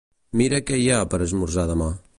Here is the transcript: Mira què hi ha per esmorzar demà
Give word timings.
Mira 0.41 0.61
què 0.69 0.79
hi 0.85 0.89
ha 0.95 0.99
per 1.13 1.21
esmorzar 1.27 1.67
demà 1.73 1.91